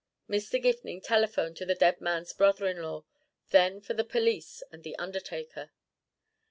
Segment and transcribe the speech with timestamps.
[0.27, 0.59] Mr.
[0.59, 3.05] Gifning telephoned to the dead man's brother in law,
[3.51, 5.69] then for the police and the undertaker.